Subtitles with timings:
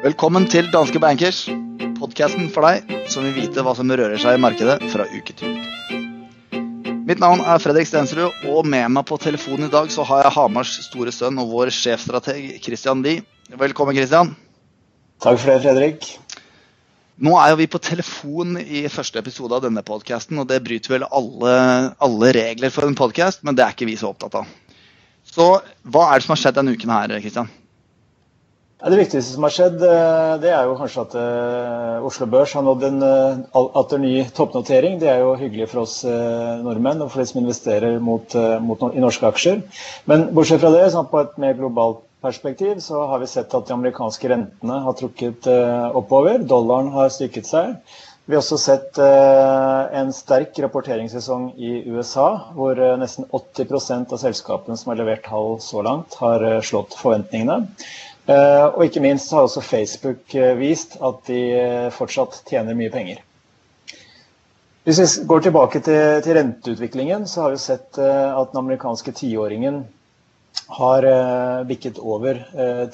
[0.00, 1.42] Velkommen til Danske Bankers,
[1.98, 5.58] podkasten for deg som vil vite hva som rører seg i markedet fra uke til
[5.58, 5.98] uke.
[7.04, 10.32] Mitt navn er Fredrik Stensrud, og med meg på telefonen i dag så har jeg
[10.38, 13.26] Hamars store sønn og vår sjefstrateg Christian Lie.
[13.60, 14.32] Velkommen, Christian.
[15.20, 16.10] Takk for det, Fredrik.
[17.20, 20.96] Nå er jo vi på telefon i første episode av denne podkasten, og det bryter
[20.96, 21.54] vel alle,
[22.00, 24.48] alle regler for en podkast, men det er ikke vi så opptatt av.
[25.28, 27.52] Så hva er det som har skjedd denne uken her, Christian?
[28.80, 32.64] Det viktigste som har skjedd, eh, det er jo kanskje at eh, Oslo Børs har
[32.64, 34.96] nådd en eh, atter ny toppnotering.
[35.02, 35.98] Det er jo hyggelig for oss
[36.64, 39.60] nordmenn og for de som investerer mot, mot, i norske aksjer.
[40.08, 43.68] Men bortsett fra det, sånn på et mer globalt perspektiv, så har vi sett at
[43.68, 45.48] de amerikanske rentene har trukket
[45.96, 46.40] oppover.
[46.40, 47.76] Dollaren har styrket seg.
[48.24, 54.92] Vi har også sett en sterk rapporteringssesong i USA, hvor nesten 80% av selskapene som
[54.92, 57.64] har levert tall så langt, har slått forventningene.
[58.30, 62.92] Eh, og ikke minst har også Facebook eh, vist at de eh, fortsatt tjener mye
[62.92, 63.22] penger.
[64.86, 69.82] Hvis vi går tilbake til, til renteutviklingen, så har vi sett at den amerikanske tiåringen
[70.78, 71.04] har
[71.68, 72.40] bikket over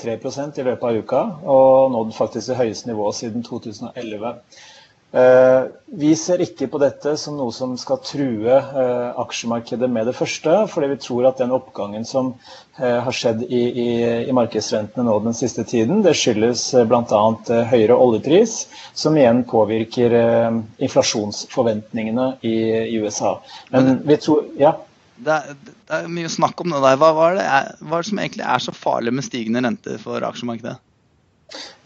[0.02, 4.34] 3% i løpet av uka, og nådd faktisk det høyeste nivået siden 2011.
[5.16, 10.16] Eh, vi ser ikke på dette som noe som skal true eh, aksjemarkedet med det
[10.18, 12.34] første, fordi vi tror at den oppgangen som
[12.76, 13.86] eh, har skjedd i, i,
[14.28, 17.22] i markedsrentene nå den siste tiden, det skyldes bl.a.
[17.70, 18.58] høyere oljepris,
[18.92, 20.18] som igjen påvirker
[20.84, 23.38] inflasjonsforventningene i, i USA.
[23.72, 24.76] Men vi tror Ja?
[25.16, 26.98] Det er, det er, mye snakk om det der.
[27.00, 27.44] Hva, hva, er det,
[27.88, 30.76] hva er det som egentlig er så farlig med stigende renter for aksjemarkedet?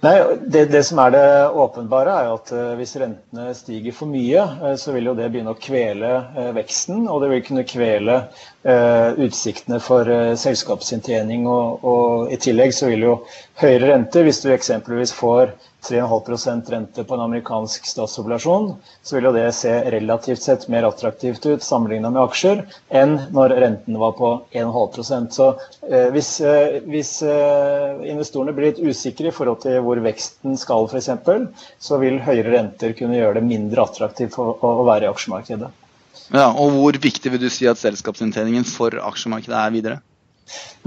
[0.01, 0.15] Nei,
[0.49, 1.25] det, det, som er det
[1.61, 5.53] åpenbare, er at uh, hvis rentene stiger for mye, uh, så vil jo det begynne
[5.53, 7.03] å kvele uh, veksten.
[7.05, 8.23] Og det vil kunne kvele
[8.61, 11.47] utsiktene for selskapsinntjening.
[11.49, 13.15] Og, og, i tillegg så vil jo
[13.61, 15.55] høyere rente, hvis du eksempelvis får
[15.87, 21.47] 3,5% rente på en amerikansk statsobligasjon, så vil jo det se relativt sett mer attraktivt
[21.47, 22.63] ut sammenlignet med aksjer
[23.01, 25.49] enn når renten var på 1,5% Så
[25.89, 30.89] eh, hvis, eh, hvis eh, investorene blir litt usikre i forhold til hvor veksten skal
[30.91, 31.11] f.eks.,
[31.81, 35.73] så vil høyere renter kunne gjøre det mindre attraktivt å, å være i aksjemarkedet.
[36.31, 39.99] Ja, og Hvor viktig vil du si at selskapsinntjeningen for aksjemarkedet er videre?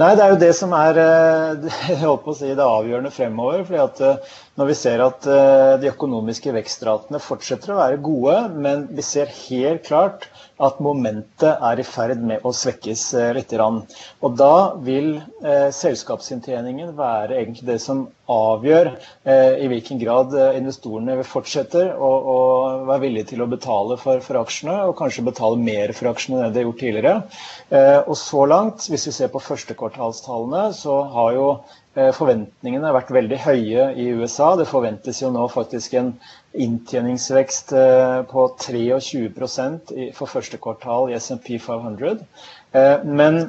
[0.01, 3.61] Nei, Det er jo det som er eh, jeg håper å si, det avgjørende fremover.
[3.67, 8.37] fordi at eh, Når vi ser at eh, de økonomiske vekstratene fortsetter å være gode,
[8.65, 10.27] men vi ser helt klart
[10.61, 13.05] at momentet er i ferd med å svekkes
[13.37, 13.53] litt.
[13.53, 14.55] Og da
[14.85, 22.11] vil eh, selskapsinntjeningen være egentlig det som avgjør eh, i hvilken grad investorene fortsetter å,
[22.33, 22.37] å
[22.87, 26.55] være villige til å betale for, for, aksjene, og kanskje betale mer for aksjene enn
[26.55, 27.15] de har gjort tidligere.
[27.69, 32.95] Eh, og så langt, hvis vi ser på førstekvartalstallene, så har jo Eh, forventningene har
[32.95, 34.53] vært veldig høye i USA.
[34.57, 36.13] Det forventes jo nå faktisk en
[36.53, 42.23] inntjeningsvekst eh, på 23% for første kvartal i SMP 500.
[42.73, 43.43] Eh, men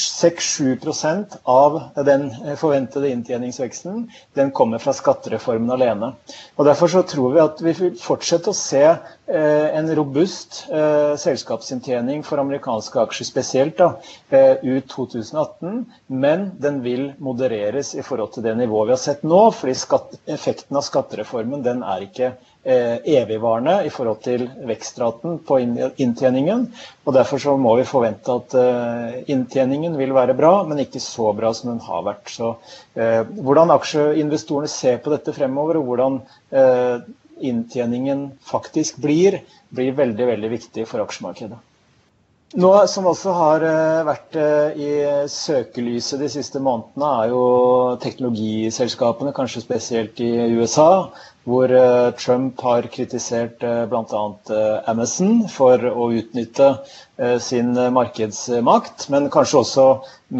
[0.00, 4.04] 6-7 av den forventede inntjeningsveksten
[4.38, 6.12] den kommer fra skattereformen alene.
[6.56, 8.98] Og Derfor så tror vi at vi vil fortsette å se eh,
[9.80, 13.90] en robust eh, selskapsinntjening for amerikanske aksjer spesielt da,
[14.34, 19.26] eh, ut 2018, men den vil modereres i forhold til det nivået vi har sett
[19.26, 25.38] nå, fordi skatt, effekten av skattereformen den er ikke Eh, evigvarende i forhold til vekstraten
[25.48, 25.56] på
[25.96, 26.66] inntjeningen.
[27.06, 31.30] og Derfor så må vi forvente at eh, inntjeningen vil være bra, men ikke så
[31.32, 32.28] bra som den har vært.
[32.28, 32.50] Så
[33.00, 36.20] eh, Hvordan aksjeinvestorene ser på dette fremover, og hvordan
[37.40, 39.40] inntjeningen faktisk blir,
[39.74, 41.58] blir veldig, veldig viktig for aksjemarkedet.
[42.60, 43.64] Noe som også har
[44.08, 44.34] vært
[44.74, 44.90] i
[45.30, 47.42] søkelyset de siste månedene, er jo
[48.02, 51.12] teknologiselskapene, kanskje spesielt i USA
[51.48, 54.24] hvor eh, Trump har kritisert eh, bl.a.
[54.50, 56.74] Eh, Amazon for å utnytte
[57.44, 59.82] sin markedsmakt, men kanskje også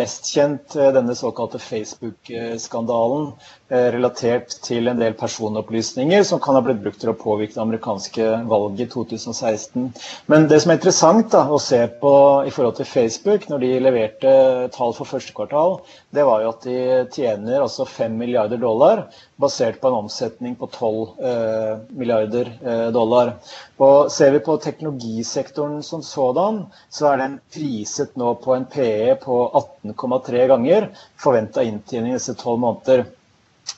[0.01, 3.27] mest kjent denne såkalte Facebook-skandalen
[3.69, 8.31] relatert til en del personopplysninger som kan ha blitt brukt til å påvirke det amerikanske
[8.49, 9.91] valget i 2016.
[10.33, 12.15] Men det som er interessant da, å se på
[12.49, 14.33] i forhold til Facebook, når de leverte
[14.73, 15.83] tall for første kvartal,
[16.17, 16.81] det var jo at de
[17.13, 19.05] tjener altså 5 milliarder dollar
[19.37, 20.90] basert på en omsetning på 12
[21.31, 23.33] eh, milliarder eh, dollar.
[23.81, 29.17] Og Ser vi på teknologisektoren som sådan, så er den priset nå på en PE
[29.25, 29.41] på
[29.87, 30.91] 18,3 ganger
[31.21, 33.05] forventa inntjening disse tolv måneder.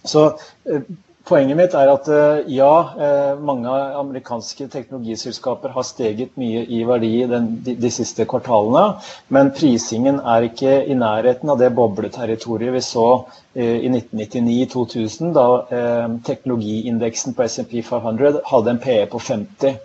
[0.05, 0.27] Så
[0.69, 0.85] eh,
[1.23, 7.13] Poenget mitt er at eh, ja, eh, mange amerikanske teknologiselskaper har steget mye i verdi
[7.31, 8.97] den, de, de, siste kvartalene,
[9.31, 13.07] men prisingen er ikke i nærheten av det bobleterritoriet vi så
[13.55, 19.79] eh, i 1999-2000, da eh, teknologiindeksen på SMP 500 hadde en PE på 50.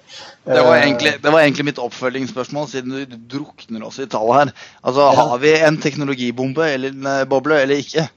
[0.48, 4.56] Det var, egentlig, det var egentlig mitt oppfølgingsspørsmål, siden du drukner oss i tallet her.
[4.82, 8.10] Altså, Har vi en teknologibombe eller en boble eller ikke?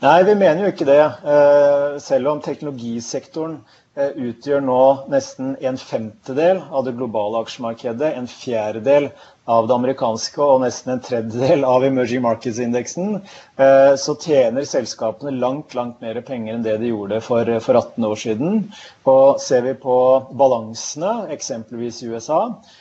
[0.00, 1.02] Nei, vi mener jo ikke det.
[1.34, 3.58] Eh, selv om teknologisektoren
[3.94, 4.80] eh, utgjør nå
[5.12, 9.10] nesten en femtedel av det globale aksjemarkedet, en fjerdedel
[9.50, 13.18] av det amerikanske og nesten en tredjedel av emerging markets-indeksen,
[13.60, 18.06] eh, så tjener selskapene langt langt mer penger enn det de gjorde for, for 18
[18.08, 18.62] år siden.
[19.10, 19.96] Og ser vi på
[20.40, 22.40] balansene, eksempelvis i USA,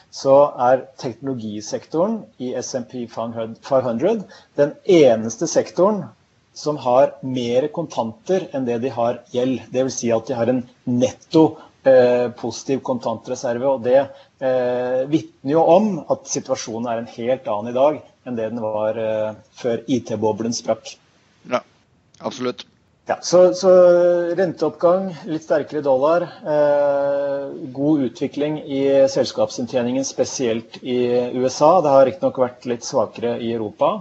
[0.09, 0.37] så
[0.71, 4.23] er teknologisektoren i SMP 500
[4.61, 6.05] den eneste sektoren
[6.59, 9.65] som har mer kontanter enn det de har gjeld.
[9.71, 9.99] Dvs.
[10.01, 11.43] Si at de har en netto
[11.87, 13.75] eh, positiv kontantreserve.
[13.75, 18.35] og Det eh, vitner jo om at situasjonen er en helt annen i dag enn
[18.37, 20.97] det den var eh, før IT-boblen sprakk.
[21.49, 21.63] Ja,
[22.19, 22.67] absolutt.
[23.09, 23.71] Ja, så, så,
[24.37, 30.99] renteoppgang, litt sterkere dollar, eh, god utvikling i selskapsinntjeningen, spesielt i
[31.33, 31.79] USA.
[31.81, 33.95] Det har riktignok vært litt svakere i Europa.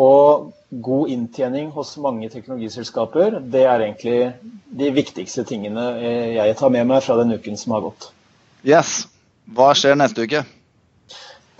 [0.00, 4.32] Og god inntjening hos mange teknologiselskaper, det er egentlig
[4.72, 5.84] de viktigste tingene
[6.38, 8.08] jeg tar med meg fra den uken som har gått.
[8.64, 9.02] Yes.
[9.52, 10.44] Hva skjer neste uke?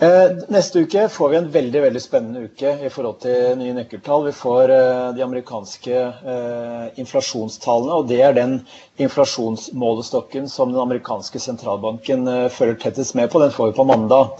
[0.03, 4.25] Eh, neste uke får vi en veldig veldig spennende uke i forhold til nye nøkkeltall.
[4.25, 5.93] Vi får eh, de amerikanske
[6.33, 8.57] eh, inflasjonstallene, og det er den
[8.99, 13.39] inflasjonsmålestokken som den amerikanske sentralbanken følger tettest med på.
[13.45, 14.35] Den får vi på mandag.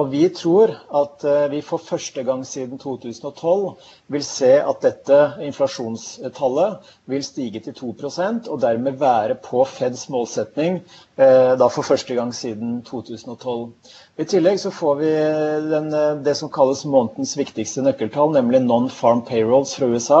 [0.00, 1.22] Og vi tror at
[1.52, 3.62] vi for første gang siden 2012
[4.10, 10.80] vil se at dette inflasjonstallet vil stige til 2% og dermed være på Feds målsetning
[11.16, 13.70] da for første gang siden 2012.
[14.18, 15.10] I tillegg så får vi
[15.70, 15.90] den,
[16.24, 20.20] det som kalles månedens viktigste nøkkeltall, nemlig non-farm payrolls fra USA.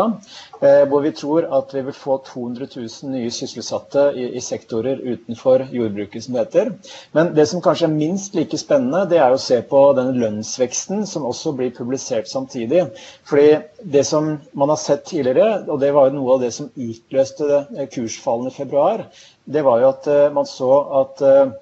[0.60, 4.98] Eh, hvor vi tror at vi vil få 200 000 nye sysselsatte i, i, sektorer
[5.00, 6.72] utenfor jordbruket, som det heter.
[7.16, 11.06] Men det som kanskje er minst like spennende, det er å se på den lønnsveksten
[11.08, 12.90] som også blir publisert samtidig.
[13.24, 13.56] Fordi
[13.96, 17.64] det som man har sett tidligere, og det var jo noe av det som utløste
[17.96, 19.06] kursfallene i februar,
[19.48, 21.56] det var jo at eh, man så at eh,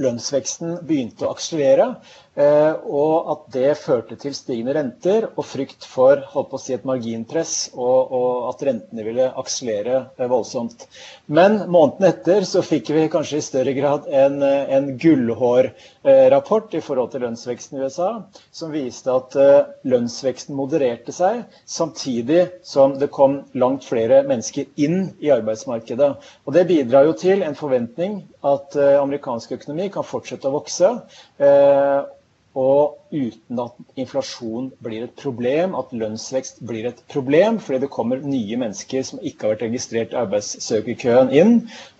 [0.00, 1.88] lønnsveksten begynte å akselerere.
[2.32, 6.72] Eh, og at det førte til stigende renter og frykt for holdt på å si,
[6.72, 10.86] et marginpress, og, og at rentene ville akselere eh, voldsomt.
[11.28, 16.80] Men måneden etter så fikk vi kanskje i større grad en, eh, en gullhårrapport i
[16.86, 18.08] forhold til lønnsveksten i USA,
[18.48, 19.36] som viste at
[19.84, 26.10] lønnsveksten modererte seg, samtidig som det kom langt flere mennesker inn i arbeidsmarkedet.
[26.46, 30.96] Og Det bidrar jo til en forventning at amerikansk økonomi kan fortsette å vokse
[32.58, 38.20] og uten at inflasjon blir et problem, at lønnsvekst blir et problem, fordi det kommer
[38.20, 41.54] nye mennesker som ikke har vært registrert i arbeidssøkerkøen inn,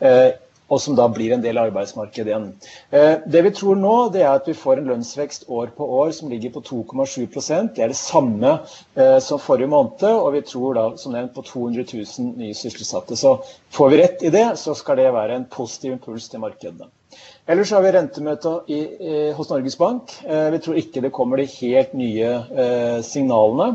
[0.04, 0.32] eh,
[0.72, 2.46] og som da blir en del av arbeidsmarkedet igjen.
[2.96, 6.14] Eh, det vi tror nå, det er at vi får en lønnsvekst år på år
[6.16, 8.54] som ligger på 2,7 Det er det samme
[8.96, 13.16] eh, som forrige måned, og vi tror da som nevnt på 200 000 nye sysselsatte.
[13.16, 13.38] Så
[13.70, 16.88] får vi rett i det, så skal det være en positiv impuls til markedene.
[17.50, 20.12] Ellers har vi rentemøte i, i, hos Norges Bank.
[20.22, 23.72] Eh, vi tror ikke det kommer de helt nye eh, signalene.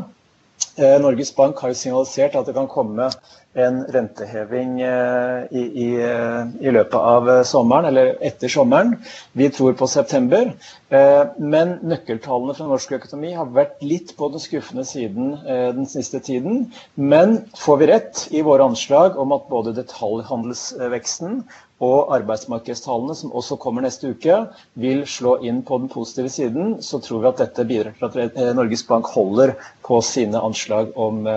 [0.78, 3.10] Eh, Norges Bank har jo signalisert at det kan komme
[3.58, 8.94] en renteheving eh, i, i, eh, i, løpet av eh, sommeren, eller etter sommeren.
[9.38, 10.52] Vi tror på september.
[10.88, 16.62] Men nøkkeltallene fra norsk økonomi har vært litt på den skuffende siden den siste tiden.
[16.96, 21.42] Men får vi rett i våre anslag om at både detaljhandelsveksten
[21.84, 24.40] og arbeidsmarkedstallene, som også kommer neste uke,
[24.80, 28.40] vil slå inn på den positive siden, så tror vi at dette bidrar til at
[28.56, 31.28] Norges Bank holder på sine anslag om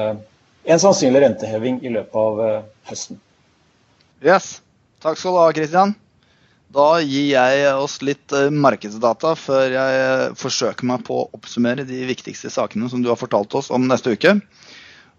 [0.64, 3.20] en sannsynlig renteheving i løpet av eh, høsten.
[4.26, 4.60] Yes.
[5.02, 5.96] Takk skal du ha, Kristian.
[6.72, 12.52] Da gir jeg oss litt markedsdata før jeg forsøker meg på å oppsummere de viktigste
[12.54, 14.38] sakene som du har fortalt oss om neste uke.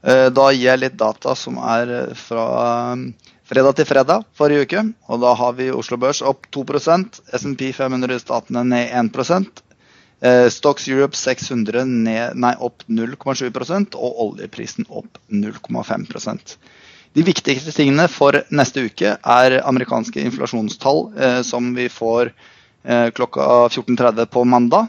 [0.00, 2.46] Da gir jeg litt data som er fra
[3.52, 4.84] fredag til fredag forrige uke.
[5.12, 6.64] Og da har vi Oslo Børs opp 2
[7.36, 9.62] SMP 500-statene ned 1 eh,
[10.54, 16.54] Stocks Europe 600 ned, nei, opp 0,7% og oljeprisen opp 0,5%
[17.12, 23.48] De viktigste tingene for neste uke er amerikanske inflasjonstall, eh, som vi får eh, klokka
[23.68, 24.88] 14.30 på mandag.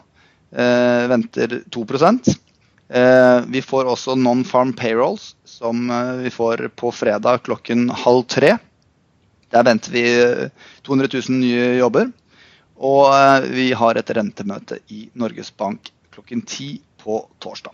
[0.54, 2.36] Eh, venter 2%
[3.50, 5.88] Vi får også non-farm payrolls, som
[6.22, 8.52] vi får på fredag klokken halv tre.
[9.50, 10.04] Der venter vi
[10.86, 12.12] 200 000 nye jobber.
[12.78, 17.74] Og vi har et rentemøte i Norges Bank klokken ti på torsdag.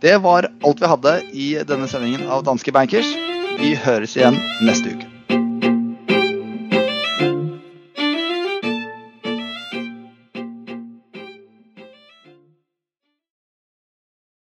[0.00, 3.10] Det var alt vi hadde i denne sendingen av Danske Bankers.
[3.58, 5.17] Vi høres igjen neste uke.